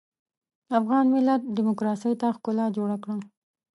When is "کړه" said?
3.03-3.15